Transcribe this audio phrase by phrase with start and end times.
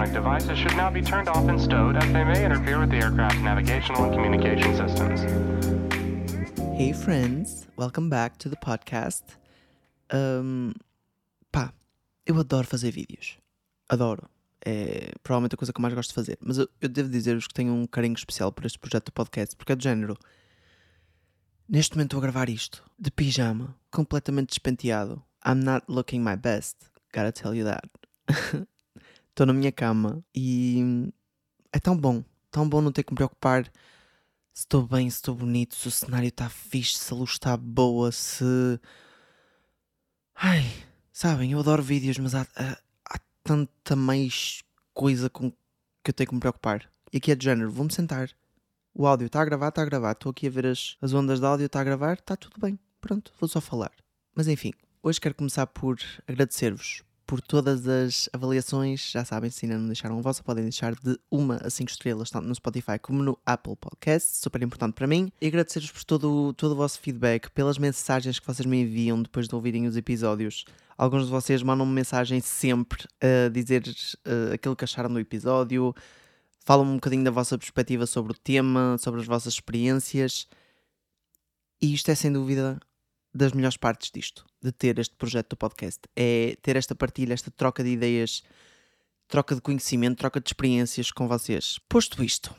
[0.00, 2.96] electronic devices should now be turned off and stowed as they may interfere with the
[2.96, 5.20] aircraft's navigational and communication systems.
[6.74, 9.36] Hey friends, welcome back to the podcast.
[10.10, 10.72] Um,
[11.52, 11.72] pá,
[12.26, 13.36] eu adoro fazer vídeos.
[13.90, 14.28] Adoro.
[14.64, 16.38] É provavelmente a coisa que eu mais gosto de fazer.
[16.40, 19.54] Mas eu, eu devo dizer-vos que tenho um carinho especial por este projeto do podcast,
[19.54, 20.16] porque é do género.
[21.68, 25.22] Neste momento estou a gravar isto, de pijama, completamente despenteado.
[25.46, 26.76] I'm not looking my best,
[27.14, 27.84] gotta tell you that.
[29.40, 31.10] Estou na minha cama e
[31.72, 33.64] é tão bom, tão bom não ter que me preocupar
[34.52, 37.56] se estou bem, se estou bonito, se o cenário está fixe, se a luz está
[37.56, 38.44] boa, se.
[40.34, 40.70] Ai,
[41.10, 46.28] sabem, eu adoro vídeos, mas há, há, há tanta mais coisa com que eu tenho
[46.28, 46.92] que me preocupar.
[47.10, 48.28] E aqui é de género, vou-me sentar.
[48.94, 50.12] O áudio está a gravar, está a gravar.
[50.12, 52.78] Estou aqui a ver as, as ondas de áudio, está a gravar, está tudo bem.
[53.00, 53.92] Pronto, vou só falar.
[54.34, 55.98] Mas enfim, hoje quero começar por
[56.28, 59.08] agradecer-vos por todas as avaliações.
[59.08, 62.28] Já sabem, se ainda não deixaram a vossa, podem deixar de uma a cinco estrelas,
[62.28, 65.30] tanto no Spotify como no Apple Podcast, super importante para mim.
[65.40, 69.46] E agradecer-vos por todo, todo o vosso feedback, pelas mensagens que vocês me enviam depois
[69.46, 70.64] de ouvirem os episódios.
[70.98, 75.94] Alguns de vocês mandam-me mensagem sempre a dizer uh, aquilo que acharam do episódio,
[76.64, 80.48] falam um bocadinho da vossa perspectiva sobre o tema, sobre as vossas experiências.
[81.80, 82.80] E isto é sem dúvida
[83.32, 87.50] das melhores partes disto, de ter este projeto do podcast, é ter esta partilha, esta
[87.50, 88.42] troca de ideias,
[89.28, 91.78] troca de conhecimento, troca de experiências com vocês.
[91.88, 92.54] Posto isto,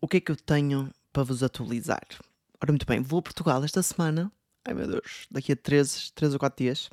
[0.00, 2.06] o que é que eu tenho para vos atualizar?
[2.62, 4.30] Ora, muito bem, vou a Portugal esta semana.
[4.66, 6.90] Ai meu Deus, daqui a 3, 3 ou 4 dias.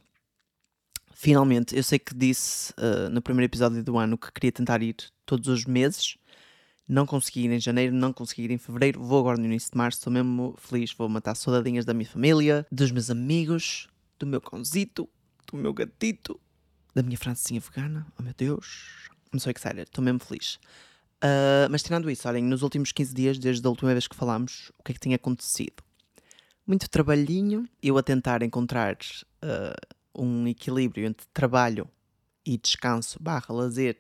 [1.14, 4.96] Finalmente, eu sei que disse uh, no primeiro episódio do ano que queria tentar ir
[5.26, 6.18] todos os meses.
[6.88, 9.02] Não consegui ir em janeiro, não consegui ir em fevereiro.
[9.02, 10.94] Vou agora no início de março, estou mesmo feliz.
[10.94, 13.88] Vou matar saudadinhas da minha família, dos meus amigos,
[14.20, 15.10] do meu cãozito,
[15.48, 16.40] do meu gatito,
[16.94, 18.08] da minha francesinha vegana.
[18.20, 20.60] Oh meu Deus, I'm so excited, estou mesmo feliz.
[21.24, 24.72] Uh, mas tirando isso, olhem, nos últimos 15 dias, desde a última vez que falámos,
[24.78, 25.84] o que é que tinha acontecido?
[26.68, 28.98] Muito trabalhinho, eu a tentar encontrar
[29.44, 31.88] uh, um equilíbrio entre trabalho
[32.46, 33.98] e descanso barra lazer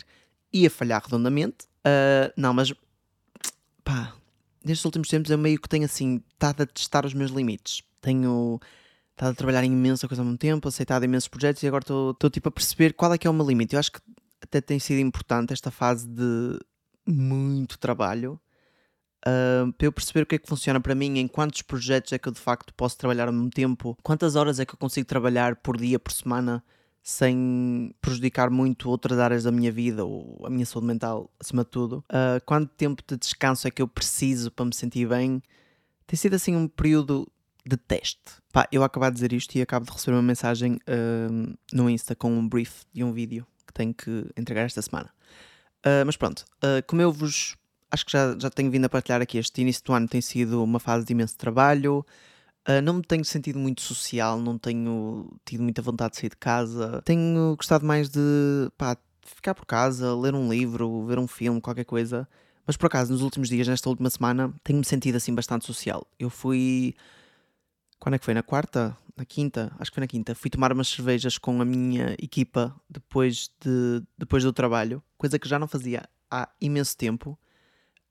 [0.51, 1.65] e a falhar redondamente.
[1.85, 2.73] Uh, não, mas
[3.83, 4.15] pá,
[4.63, 7.83] nestes últimos tempos eu meio que tenho assim, estado a testar os meus limites.
[8.01, 8.59] Tenho
[9.15, 12.29] estado a trabalhar em imensa coisa ao mesmo tempo, aceitado imensos projetos e agora estou
[12.29, 13.73] tipo a perceber qual é que é o meu limite.
[13.73, 13.99] Eu acho que
[14.41, 16.59] até tem sido importante esta fase de
[17.07, 18.39] muito trabalho
[19.25, 22.19] uh, para eu perceber o que é que funciona para mim, em quantos projetos é
[22.19, 25.07] que eu de facto posso trabalhar ao mesmo tempo, quantas horas é que eu consigo
[25.07, 26.63] trabalhar por dia, por semana,
[27.01, 31.69] sem prejudicar muito outras áreas da minha vida ou a minha saúde mental, acima de
[31.69, 32.03] tudo.
[32.09, 35.41] Uh, quanto tempo de descanso é que eu preciso para me sentir bem?
[36.07, 37.27] Tem sido assim um período
[37.65, 38.19] de teste.
[38.53, 42.15] Pá, eu acabo de dizer isto e acabo de receber uma mensagem uh, no Insta
[42.15, 45.09] com um brief de um vídeo que tenho que entregar esta semana.
[45.85, 47.55] Uh, mas pronto, uh, como eu vos
[47.91, 50.63] acho que já, já tenho vindo a partilhar aqui, este início do ano tem sido
[50.63, 52.05] uma fase de imenso trabalho.
[52.67, 56.37] Uh, não me tenho sentido muito social, não tenho tido muita vontade de sair de
[56.37, 57.01] casa.
[57.03, 58.19] Tenho gostado mais de
[58.77, 62.27] pá, ficar por casa, ler um livro, ver um filme, qualquer coisa.
[62.65, 66.05] Mas por acaso, nos últimos dias, nesta última semana, tenho-me sentido assim bastante social.
[66.19, 66.95] Eu fui.
[68.05, 68.35] Quando é que foi?
[68.35, 68.95] Na quarta?
[69.17, 69.75] Na quinta?
[69.79, 70.35] Acho que foi na quinta.
[70.35, 75.49] Fui tomar umas cervejas com a minha equipa depois, de, depois do trabalho, coisa que
[75.49, 77.31] já não fazia há imenso tempo.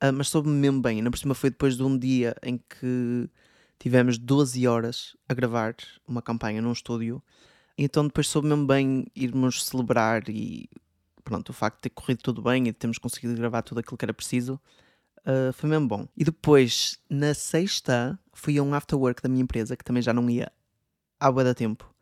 [0.03, 1.01] Uh, mas soube-me mesmo bem.
[1.01, 3.31] Na por cima foi depois de um dia em que
[3.79, 5.77] tivemos 12 horas a gravar
[6.09, 7.23] uma campanha num estúdio.
[7.79, 10.69] Então depois soube mesmo bem irmos celebrar e
[11.23, 13.97] pronto, o facto de ter corrido tudo bem e de termos conseguido gravar tudo aquilo
[13.97, 14.61] que era preciso
[15.27, 16.09] uh, foi mesmo bom.
[16.17, 20.13] E depois, na sexta, fui a um after work da minha empresa, que também já
[20.13, 20.51] não ia
[21.19, 21.93] há bué da tempo.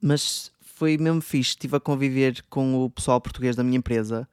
[0.00, 4.28] Mas foi mesmo fixe, estive a conviver com o pessoal português da minha empresa,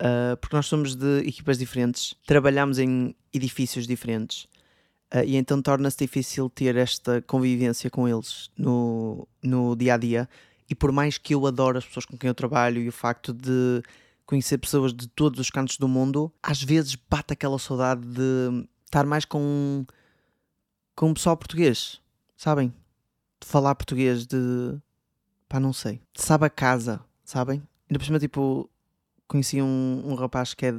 [0.00, 4.44] uh, porque nós somos de equipas diferentes, trabalhamos em edifícios diferentes.
[5.12, 10.28] Uh, e então torna-se difícil ter esta convivência com eles no, no dia a dia.
[10.68, 13.32] E por mais que eu adoro as pessoas com quem eu trabalho e o facto
[13.32, 13.82] de
[14.26, 19.04] conhecer pessoas de todos os cantos do mundo, às vezes bate aquela saudade de estar
[19.04, 19.84] mais com,
[20.94, 22.00] com o pessoal português,
[22.36, 22.68] sabem?
[23.40, 24.76] De falar português, de
[25.48, 27.62] pá, não sei, sabe a casa, sabem?
[27.88, 28.70] Ainda por cima, tipo,
[29.28, 30.74] conheci um, um rapaz que é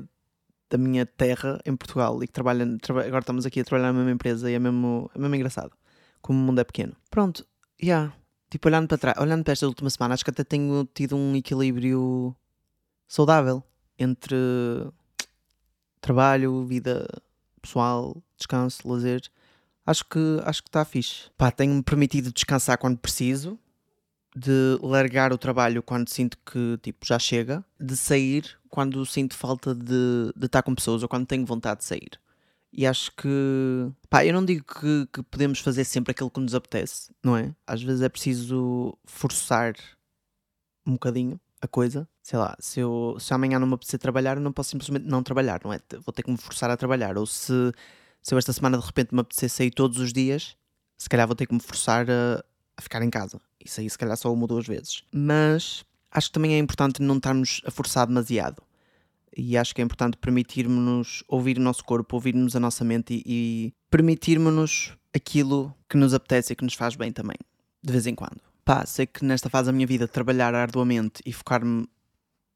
[0.69, 4.11] da minha terra em Portugal e que trabalha, agora estamos aqui a trabalhar na mesma
[4.11, 5.71] empresa e é mesmo, é mesmo engraçado
[6.25, 6.95] como o mundo é pequeno.
[7.11, 7.45] Pronto,
[7.79, 7.85] já.
[7.85, 8.15] Yeah.
[8.49, 11.35] Tipo, olhando para trás, olhando para esta última semana, acho que até tenho tido um
[11.35, 12.35] equilíbrio
[13.07, 13.63] saudável
[13.97, 14.35] entre
[16.01, 17.07] trabalho, vida
[17.61, 19.21] pessoal, descanso, lazer.
[19.85, 21.29] Acho que acho que está fixe.
[21.37, 23.59] Pá, tenho-me permitido descansar quando preciso.
[24.35, 29.73] de largar o trabalho quando sinto que tipo, já chega, de sair quando sinto falta
[29.73, 32.19] de, de estar com pessoas ou quando tenho vontade de sair.
[32.73, 33.29] E acho que,
[34.09, 37.55] pá, eu não digo que, que podemos fazer sempre aquilo que nos apetece, não é?
[37.65, 39.73] Às vezes é preciso forçar
[40.85, 42.05] um bocadinho a coisa.
[42.25, 45.61] Sei lá, se, eu, se amanhã não me apetecer trabalhar, não posso simplesmente não trabalhar,
[45.63, 45.79] não é?
[46.03, 47.19] Vou ter que me forçar a trabalhar.
[47.19, 47.71] Ou se,
[48.19, 50.57] se eu esta semana de repente me apetecer sair todos os dias,
[50.97, 52.43] se calhar vou ter que me forçar a,
[52.75, 53.39] a ficar em casa.
[53.63, 55.03] Isso aí se calhar só uma ou duas vezes.
[55.13, 58.59] Mas acho que também é importante não estarmos a forçar demasiado.
[59.37, 63.23] E acho que é importante permitirmos-nos ouvir o nosso corpo, ouvirmos a nossa mente e,
[63.23, 67.37] e permitirmos-nos aquilo que nos apetece e que nos faz bem também,
[67.83, 68.41] de vez em quando.
[68.65, 71.87] Pá, sei que nesta fase da minha vida trabalhar arduamente e focar-me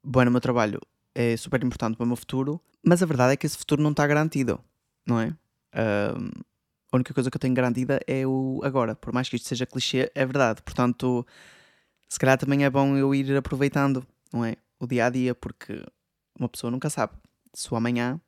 [0.04, 0.80] bem no meu trabalho
[1.14, 3.92] é super importante para o meu futuro, mas a verdade é que esse futuro não
[3.92, 4.60] está garantido,
[5.06, 5.36] não é?
[5.76, 6.30] Um,
[6.92, 8.96] a única coisa que eu tenho garantida é o agora.
[8.96, 10.62] Por mais que isto seja clichê, é verdade.
[10.64, 11.26] Portanto,
[12.08, 14.56] se calhar também é bom eu ir aproveitando, não é?
[14.80, 15.84] O dia a dia, porque
[16.40, 17.14] uma pessoa nunca sabe
[17.54, 18.20] se o amanhã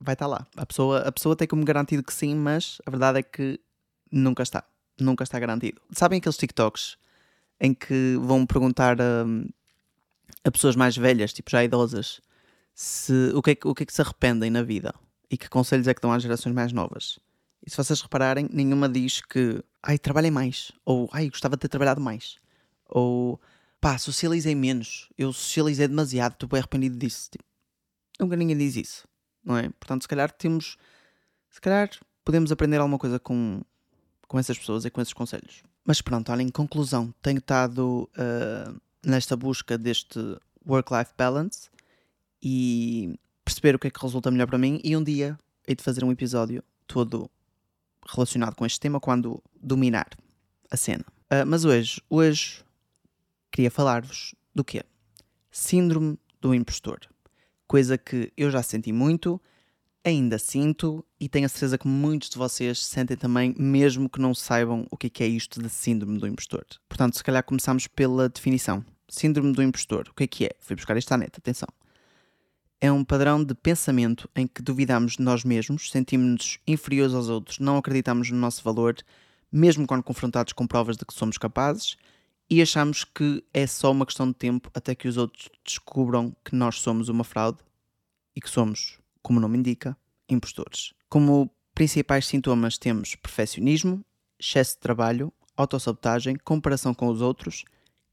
[0.00, 0.46] vai estar lá.
[0.56, 3.60] A pessoa, a pessoa tem como garantido que sim, mas a verdade é que
[4.10, 4.64] nunca está.
[4.98, 5.80] Nunca está garantido.
[5.92, 6.96] Sabem aqueles TikToks
[7.60, 9.24] em que vão perguntar a,
[10.44, 12.20] a pessoas mais velhas, tipo já idosas,
[12.74, 14.94] se, o, que é que, o que é que se arrependem na vida
[15.30, 17.18] e que conselhos é que dão às gerações mais novas?
[17.64, 21.68] E se vocês repararem, nenhuma diz que ai, trabalhei mais, ou ai, gostava de ter
[21.68, 22.38] trabalhado mais,
[22.88, 23.40] ou
[23.80, 27.30] pá, socializei menos, eu socializei demasiado, estou bem arrependido disso.
[27.30, 27.44] Tipo,
[28.18, 29.08] nunca ninguém diz isso,
[29.44, 29.68] não é?
[29.68, 30.76] Portanto, se calhar temos,
[31.50, 31.90] se calhar
[32.24, 33.62] podemos aprender alguma coisa com,
[34.26, 35.62] com essas pessoas e com esses conselhos.
[35.84, 40.18] Mas pronto, olha, em conclusão, tenho estado uh, nesta busca deste
[40.66, 41.68] work-life balance
[42.42, 45.82] e perceber o que é que resulta melhor para mim e um dia hei de
[45.82, 47.30] fazer um episódio todo
[48.08, 50.08] relacionado com este tema quando dominar
[50.70, 51.04] a cena.
[51.30, 52.64] Uh, mas hoje, hoje
[53.50, 54.82] queria falar-vos do quê?
[55.50, 57.00] Síndrome do impostor.
[57.66, 59.40] Coisa que eu já senti muito,
[60.04, 64.34] ainda sinto e tenho a certeza que muitos de vocês sentem também, mesmo que não
[64.34, 66.64] saibam o que é, isto de síndrome do impostor.
[66.88, 68.84] Portanto, se calhar começamos pela definição.
[69.08, 70.08] Síndrome do impostor.
[70.10, 70.50] O que é que é?
[70.60, 71.68] Fui buscar isto à net, atenção
[72.80, 77.58] é um padrão de pensamento em que duvidamos de nós mesmos, sentimos-nos inferiores aos outros,
[77.58, 78.96] não acreditamos no nosso valor,
[79.52, 81.96] mesmo quando confrontados com provas de que somos capazes,
[82.48, 86.54] e achamos que é só uma questão de tempo até que os outros descubram que
[86.56, 87.58] nós somos uma fraude
[88.34, 89.96] e que somos, como o nome indica,
[90.28, 90.92] impostores.
[91.08, 94.04] Como principais sintomas temos perfeccionismo,
[94.38, 97.64] excesso de trabalho, autossabotagem, comparação com os outros,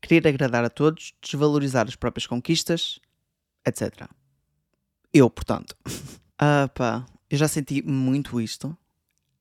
[0.02, 3.00] querer agradar a todos, desvalorizar as próprias conquistas,
[3.66, 4.10] etc.
[5.14, 5.76] Eu, portanto.
[6.40, 8.78] Ah, pá, eu já senti muito isto.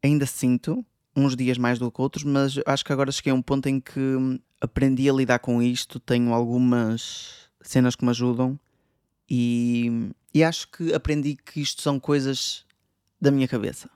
[0.03, 0.83] Ainda sinto,
[1.15, 3.79] uns dias mais do que outros, mas acho que agora cheguei a um ponto em
[3.79, 4.01] que
[4.63, 6.01] aprendi a lidar com isto.
[6.01, 8.59] Tenho algumas cenas que me ajudam
[9.29, 12.65] e, e acho que aprendi que isto são coisas
[13.21, 13.91] da minha cabeça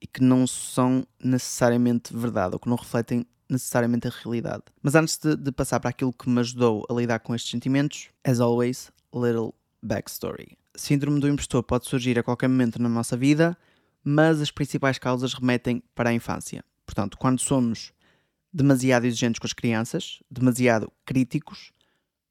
[0.00, 4.64] e que não são necessariamente verdade ou que não refletem necessariamente a realidade.
[4.82, 8.08] Mas antes de, de passar para aquilo que me ajudou a lidar com estes sentimentos,
[8.24, 13.56] as always, little backstory síndrome do impostor pode surgir a qualquer momento na nossa vida,
[14.04, 16.64] mas as principais causas remetem para a infância.
[16.84, 17.92] Portanto, quando somos
[18.52, 21.72] demasiado exigentes com as crianças, demasiado críticos,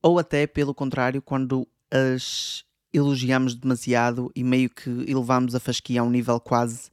[0.01, 2.63] ou até pelo contrário, quando as
[2.93, 6.89] elogiamos demasiado e meio que elevamos a fasquia a um nível quase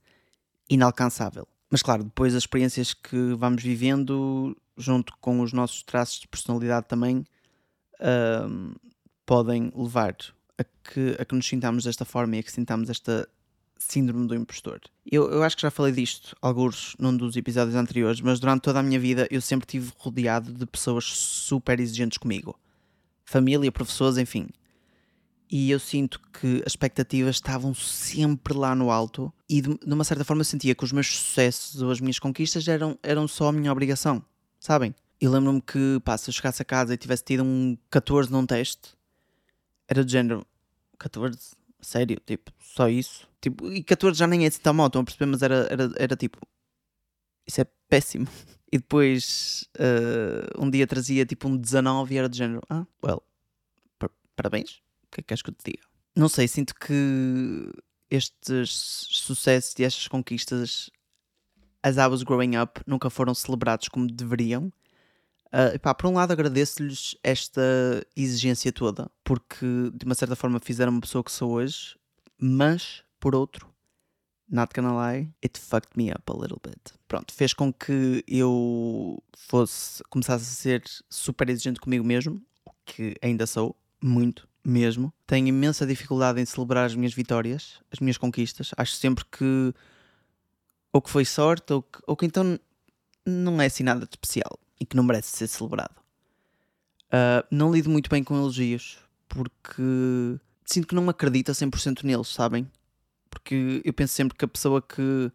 [0.69, 1.47] inalcançável.
[1.71, 6.87] Mas claro, depois as experiências que vamos vivendo, junto com os nossos traços de personalidade
[6.87, 7.25] também,
[9.25, 10.17] podem levar
[10.59, 13.29] a que, a que nos sintamos desta forma e a que sintamos esta
[13.79, 14.81] síndrome do impostor.
[15.11, 18.79] Eu, eu acho que já falei disto, alguns num dos episódios anteriores, mas durante toda
[18.79, 22.59] a minha vida eu sempre tive rodeado de pessoas super exigentes comigo.
[23.25, 24.49] Família, professores, enfim.
[25.55, 30.03] E eu sinto que as expectativas estavam sempre lá no alto e de, de uma
[30.03, 33.49] certa forma eu sentia que os meus sucessos ou as minhas conquistas eram, eram só
[33.49, 34.25] a minha obrigação,
[34.59, 34.95] sabem?
[35.21, 38.47] E lembro-me que, pá, se eu chegasse a casa e tivesse tido um 14 num
[38.47, 38.95] teste,
[39.87, 40.47] era do género
[40.99, 41.39] 14,
[41.83, 43.29] sério, tipo, só isso.
[43.39, 45.93] Tipo, e 14 já nem é assim tão mal, estão a perceber, mas era, era,
[45.99, 46.39] era tipo,
[47.47, 48.27] isso é péssimo.
[48.75, 53.23] E depois uh, um dia trazia tipo um 19 e era do género, ah, well,
[54.35, 54.81] parabéns,
[55.13, 55.85] que é que queres que eu te diga?
[56.17, 57.71] Não sei, sinto que
[58.11, 58.71] estes
[59.11, 60.91] sucessos e estas conquistas,
[61.83, 64.73] as I was growing up, nunca foram celebrados como deveriam
[65.53, 67.61] Uh, pá, por um lado agradeço-lhes esta
[68.17, 71.95] exigência toda, porque de uma certa forma fizeram uma pessoa que sou hoje,
[72.39, 73.71] mas por outro
[74.49, 76.81] not gonna lie, it fucked me up a little bit.
[77.07, 83.15] Pronto, fez com que eu fosse, começasse a ser super exigente comigo mesmo, o que
[83.21, 85.13] ainda sou, muito mesmo.
[85.27, 88.71] Tenho imensa dificuldade em celebrar as minhas vitórias, as minhas conquistas.
[88.77, 89.75] Acho sempre que
[90.93, 92.59] ou que foi sorte ou que, ou que então
[93.25, 95.97] não é assim nada de especial e que não merece ser celebrado.
[97.09, 99.83] Uh, não lido muito bem com elogios porque
[100.65, 102.71] sinto que não acredito a 100% neles, sabem?
[103.31, 105.33] Porque eu penso sempre que a pessoa que,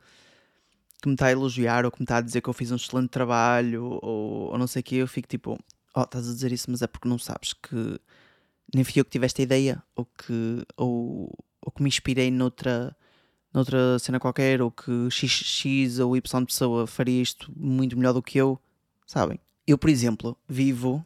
[1.01, 2.75] que me está a elogiar ou que me está a dizer que eu fiz um
[2.75, 5.59] excelente trabalho ou, ou não sei o que, eu fico tipo,
[5.95, 7.99] oh, estás a dizer isso, mas é porque não sabes que
[8.73, 11.31] nem fui eu que tive esta ideia ou que, ou,
[11.61, 12.95] ou que me inspirei noutra,
[13.53, 18.21] noutra cena qualquer ou que X, X ou Y pessoa faria isto muito melhor do
[18.21, 18.59] que eu,
[19.05, 19.39] sabem?
[19.65, 21.05] Eu, por exemplo, vivo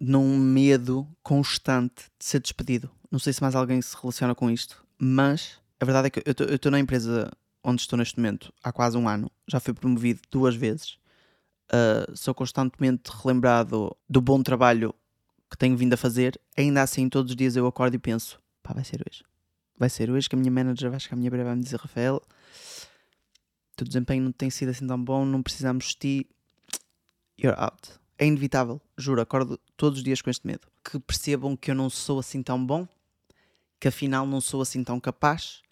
[0.00, 2.90] num medo constante de ser despedido.
[3.10, 6.54] Não sei se mais alguém se relaciona com isto, mas a verdade é que eu
[6.54, 7.30] estou na empresa
[7.62, 10.98] onde estou neste momento há quase um ano, já fui promovido duas vezes,
[11.72, 14.94] uh, sou constantemente relembrado do bom trabalho
[15.50, 18.72] que tenho vindo a fazer, ainda assim todos os dias eu acordo e penso, pá,
[18.72, 19.24] vai ser hoje.
[19.76, 21.62] Vai ser hoje que a minha manager vai chegar à minha beira e vai me
[21.62, 22.22] dizer, Rafael,
[23.74, 26.30] teu desempenho não tem sido assim tão bom, não precisamos de ti,
[27.38, 27.92] you're out.
[28.18, 30.68] É inevitável, juro, acordo todos os dias com este medo.
[30.84, 32.86] Que percebam que eu não sou assim tão bom,
[33.80, 35.62] que afinal não sou assim tão capaz,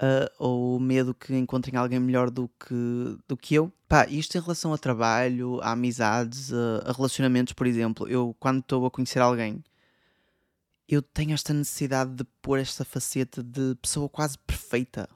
[0.00, 3.72] uh, ou medo que encontrem alguém melhor do que, do que eu.
[3.88, 8.08] Pá, isto em relação a trabalho, a amizades, a, a relacionamentos, por exemplo.
[8.08, 9.62] Eu, quando estou a conhecer alguém,
[10.88, 15.08] eu tenho esta necessidade de pôr esta faceta de pessoa quase perfeita.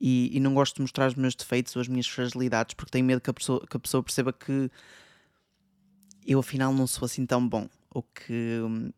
[0.00, 3.04] E, e, não gosto de mostrar os meus defeitos ou as minhas fragilidades porque tenho
[3.04, 4.70] medo que a pessoa, que a pessoa perceba que
[6.26, 8.90] eu afinal não sou assim tão bom ou que hum,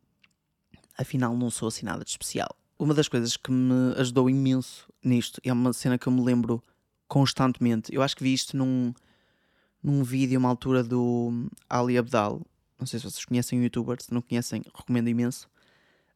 [0.97, 5.41] afinal não sou assim nada de especial uma das coisas que me ajudou imenso nisto
[5.45, 6.61] é uma cena que eu me lembro
[7.07, 7.95] constantemente.
[7.95, 8.93] Eu acho que vi isto num,
[9.81, 12.43] num vídeo, uma altura do Ali Abdal.
[12.81, 15.49] Não sei se vocês conhecem o youtuber, se não conhecem, recomendo imenso.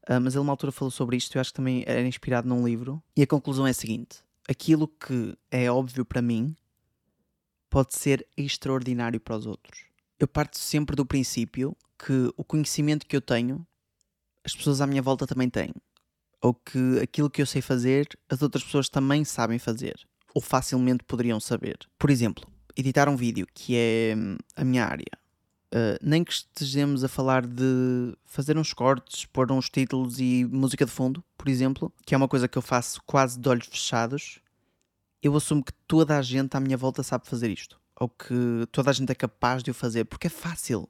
[0.09, 1.37] Uh, mas ele, uma altura, falou sobre isto.
[1.37, 3.01] Eu acho que também era inspirado num livro.
[3.17, 4.19] E a conclusão é a seguinte:
[4.49, 6.57] aquilo que é óbvio para mim
[7.71, 9.85] pode ser extraordinário para os outros.
[10.19, 13.65] Eu parto sempre do princípio que o conhecimento que eu tenho,
[14.45, 15.73] as pessoas à minha volta também têm
[16.41, 19.97] ou que aquilo que eu sei fazer as outras pessoas também sabem fazer
[20.35, 21.79] ou facilmente poderiam saber.
[21.99, 25.11] Por exemplo, editar um vídeo, que é hum, a minha área.
[25.75, 30.85] Uh, nem que estejamos a falar de fazer uns cortes, pôr uns títulos e música
[30.85, 34.39] de fundo, por exemplo, que é uma coisa que eu faço quase de olhos fechados,
[35.23, 37.81] eu assumo que toda a gente à minha volta sabe fazer isto.
[37.99, 40.87] Ou que toda a gente é capaz de o fazer, porque é fácil.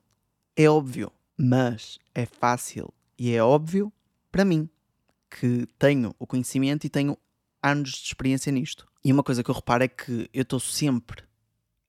[0.57, 1.12] É óbvio.
[1.38, 3.93] Mas é fácil e é óbvio
[4.33, 4.69] para mim
[5.30, 7.16] que tenho o conhecimento e tenho
[7.62, 8.87] anos de experiência nisto.
[9.04, 11.25] E uma coisa que eu reparo é que eu estou sempre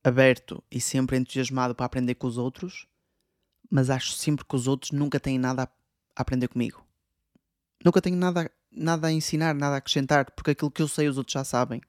[0.03, 2.87] aberto e sempre entusiasmado para aprender com os outros,
[3.69, 6.85] mas acho sempre que os outros nunca têm nada a aprender comigo.
[7.83, 11.17] Nunca tenho nada, nada a ensinar, nada a acrescentar, porque aquilo que eu sei os
[11.17, 11.81] outros já sabem.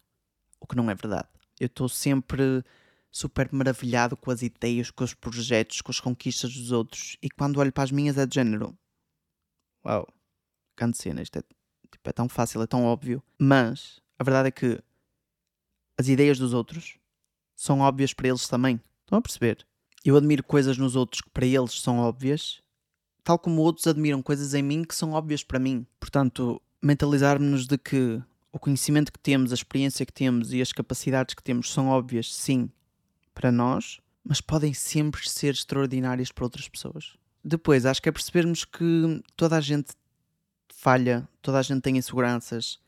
[0.61, 1.28] O que não é verdade.
[1.59, 2.64] Eu estou sempre
[3.11, 7.59] super maravilhado com as ideias, com os projetos, com as conquistas dos outros, e quando
[7.59, 8.76] olho para as minhas é de género.
[9.85, 10.07] Uau,
[10.79, 11.43] grande cena, isto é,
[11.91, 14.81] tipo, é tão fácil, é tão óbvio, mas a verdade é que
[15.99, 16.97] as ideias dos outros
[17.57, 18.81] são óbvias para eles também.
[19.01, 19.67] Estão a perceber?
[20.05, 22.63] Eu admiro coisas nos outros que para eles são óbvias,
[23.25, 25.87] tal como outros admiram coisas em mim que são óbvias para mim.
[25.99, 31.35] Portanto, mentalizarmos-nos de que o conhecimento que temos, a experiência que temos e as capacidades
[31.35, 32.71] que temos são óbvias, sim,
[33.35, 37.17] para nós, mas podem sempre ser extraordinárias para outras pessoas.
[37.45, 39.95] Depois, acho que é percebermos que toda a gente
[40.79, 42.79] falha, toda a gente tem inseguranças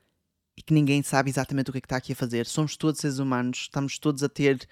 [0.55, 2.45] e que ninguém sabe exatamente o que é que está aqui a fazer.
[2.45, 4.65] Somos todos seres humanos, estamos todos a ter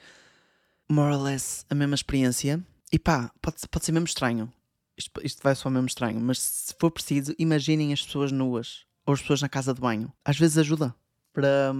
[0.89, 2.63] more or less a mesma experiência.
[2.93, 4.51] E pá, pode, pode ser mesmo estranho.
[4.97, 9.13] Isto, isto vai soar mesmo estranho, mas se for preciso, imaginem as pessoas nuas ou
[9.13, 10.11] as pessoas na casa de banho.
[10.23, 10.95] Às vezes ajuda
[11.33, 11.73] para,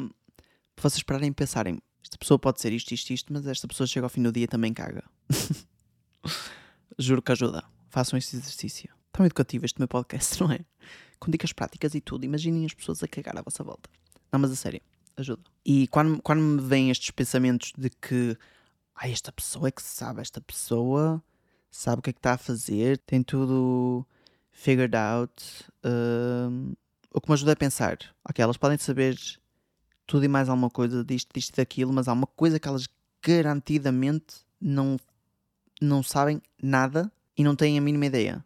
[0.76, 3.88] para vocês pararem e pensarem: esta pessoa pode ser isto, isto, isto, mas esta pessoa
[3.88, 5.06] chega ao fim do dia e também caga.
[7.00, 7.64] Juro que ajuda.
[7.90, 8.90] Façam este exercício.
[9.12, 10.60] Tão educativo este meu podcast, não é?
[11.20, 12.26] Com dicas práticas e tudo.
[12.26, 13.90] Imaginem as pessoas a cagar à vossa volta.
[14.32, 14.82] Não, mas a sério,
[15.18, 15.44] ajuda.
[15.66, 18.38] E quando, quando me vêm estes pensamentos de que
[18.96, 21.24] ah, esta pessoa é que sabe, esta pessoa
[21.72, 24.06] sabe o que é que está a fazer, tem tudo
[24.52, 25.44] figured out.
[25.86, 26.76] Uh,
[27.14, 27.98] o que me ajuda a pensar,
[28.28, 29.18] ok, elas podem saber
[30.06, 32.88] tudo e mais alguma coisa disto, disto daquilo, mas há uma coisa que elas
[33.22, 34.98] garantidamente não,
[35.82, 38.44] não sabem nada e não têm a mínima ideia.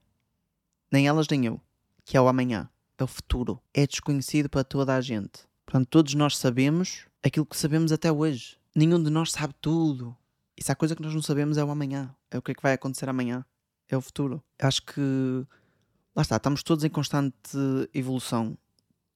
[0.92, 1.60] Nem elas nem eu
[2.06, 5.48] que é o amanhã, é o futuro, é desconhecido para toda a gente.
[5.66, 8.58] Portanto, todos nós sabemos aquilo que sabemos até hoje.
[8.76, 10.16] Nenhum de nós sabe tudo.
[10.58, 12.14] E se há coisa que nós não sabemos é o amanhã.
[12.30, 13.46] É o que é que vai acontecer amanhã.
[13.88, 14.44] É o futuro.
[14.60, 15.02] Acho que.
[16.16, 17.58] Lá está, estamos todos em constante
[17.94, 18.58] evolução.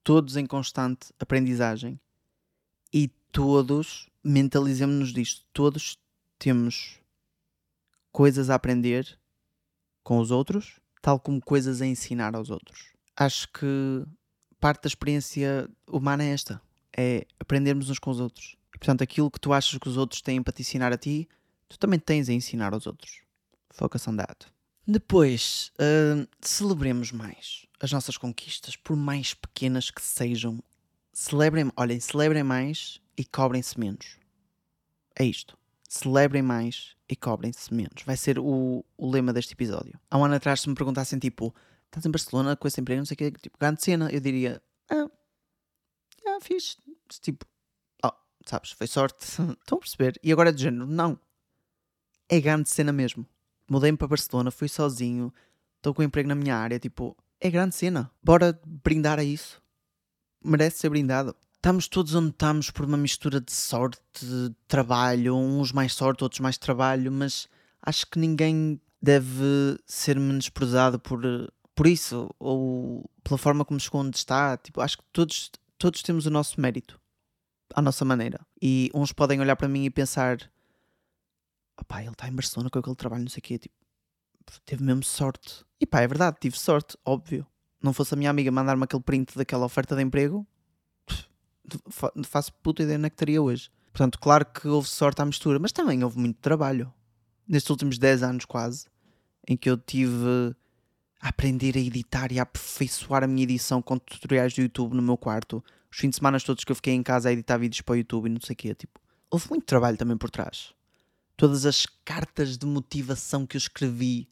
[0.02, 2.00] Todos em constante aprendizagem.
[2.92, 5.98] E todos, mentalizemos-nos disto, todos
[6.38, 6.98] temos
[8.10, 9.18] coisas a aprender
[10.02, 12.92] com os outros, tal como coisas a ensinar aos outros.
[13.16, 14.04] Acho que
[14.60, 16.60] parte da experiência humana é esta:
[16.96, 18.56] é aprendermos uns com os outros.
[18.74, 21.28] E, portanto, aquilo que tu achas que os outros têm para te ensinar a ti,
[21.68, 23.22] tu também tens a ensinar aos outros.
[23.80, 24.46] On that.
[24.86, 30.62] Depois, uh, celebremos mais as nossas conquistas, por mais pequenas que sejam.
[31.12, 34.16] Celebrem, olhem, celebrem mais e cobrem-se menos.
[35.18, 35.57] É isto.
[35.88, 38.02] Celebrem mais e cobrem-se menos.
[38.04, 39.98] Vai ser o, o lema deste episódio.
[40.10, 41.54] Há um ano atrás, se me perguntassem, tipo,
[41.86, 44.62] estás em Barcelona com esse emprego, não sei o quê, tipo, grande cena, eu diria,
[44.90, 45.08] ah,
[46.26, 46.76] ah fixe.
[47.22, 47.46] Tipo,
[48.04, 48.12] oh,
[48.44, 49.24] sabes, foi sorte.
[49.24, 50.20] Estão a perceber?
[50.22, 51.18] E agora é de género, não.
[52.28, 53.26] É grande cena mesmo.
[53.66, 55.32] Mudei-me para Barcelona, fui sozinho,
[55.78, 58.10] estou com um emprego na minha área, tipo, é grande cena.
[58.22, 59.62] Bora brindar a isso.
[60.44, 61.34] Merece ser brindado.
[61.58, 66.40] Estamos todos onde estamos por uma mistura de sorte, de trabalho, uns mais sorte, outros
[66.40, 67.48] mais trabalho, mas
[67.82, 71.20] acho que ninguém deve ser menosprezado por
[71.74, 75.48] por isso, ou pela forma como chegou onde está, tipo, acho que todos,
[75.78, 77.00] todos temos o nosso mérito,
[77.72, 78.40] à nossa maneira.
[78.60, 80.38] E uns podem olhar para mim e pensar:
[81.80, 83.74] opá, ele está em Barcelona com aquele trabalho, não sei o quê, tipo,
[84.64, 85.64] teve mesmo sorte.
[85.80, 87.46] E pá, é verdade, tive sorte, óbvio.
[87.80, 90.44] Não fosse a minha amiga mandar-me aquele print daquela oferta de emprego,
[92.24, 93.70] faço puta ideia onde é que estaria hoje.
[93.92, 96.92] Portanto, claro que houve sorte à mistura, mas também houve muito trabalho.
[97.48, 98.86] Nestes últimos 10 anos, quase,
[99.46, 100.54] em que eu tive
[101.20, 105.02] a aprender a editar e a aperfeiçoar a minha edição com tutoriais do YouTube no
[105.02, 105.64] meu quarto.
[105.90, 107.96] Os fins de semana todos que eu fiquei em casa a editar vídeos para o
[107.96, 108.74] YouTube e não sei o quê.
[108.74, 110.72] Tipo, houve muito trabalho também por trás.
[111.36, 114.28] Todas as cartas de motivação que eu escrevi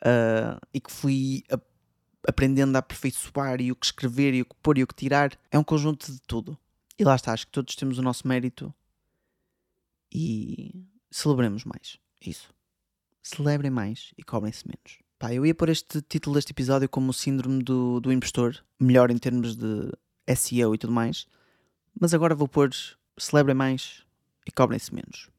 [0.00, 1.58] uh, e que fui a,
[2.28, 5.38] aprendendo a aperfeiçoar e o que escrever e o que pôr e o que tirar
[5.50, 6.58] é um conjunto de tudo.
[6.98, 8.72] E lá está, acho que todos temos o nosso mérito
[10.12, 11.98] e celebremos mais.
[12.24, 12.54] Isso.
[13.22, 15.02] Celebrem mais e cobrem-se menos.
[15.18, 19.10] Pá, eu ia pôr este título deste episódio como o síndrome do, do impostor, melhor
[19.10, 19.92] em termos de
[20.36, 21.26] SEO e tudo mais,
[21.98, 22.70] mas agora vou pôr
[23.18, 24.02] celebrem mais
[24.46, 25.30] e cobrem-se menos.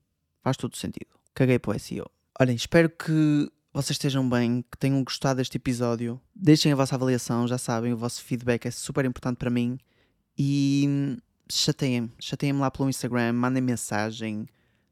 [0.42, 1.10] Faz todo sentido.
[1.34, 2.10] Caguei para o SEO.
[2.40, 6.20] Olhem, espero que vocês estejam bem, que tenham gostado deste episódio.
[6.34, 9.78] Deixem a vossa avaliação, já sabem, o vosso feedback é super importante para mim.
[10.38, 11.18] E
[11.50, 14.48] chateiem-me, chateiem-me lá pelo Instagram, mandem mensagem,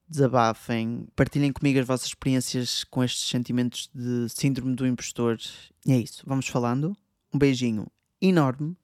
[0.08, 5.38] desabafem, partilhem comigo as vossas experiências com estes sentimentos de síndrome do impostor.
[5.86, 6.96] E é isso, vamos falando.
[7.34, 7.88] Um beijinho
[8.22, 8.78] enorme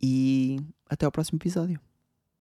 [0.00, 1.80] e até ao próximo episódio.